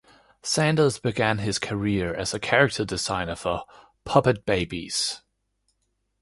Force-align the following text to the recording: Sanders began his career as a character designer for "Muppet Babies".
Sanders 0.41 0.97
began 0.97 1.37
his 1.37 1.59
career 1.59 2.11
as 2.11 2.33
a 2.33 2.39
character 2.39 2.83
designer 2.83 3.35
for 3.35 3.65
"Muppet 4.03 4.45
Babies". 4.45 5.21